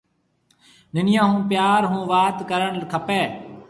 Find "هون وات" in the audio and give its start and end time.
1.91-2.37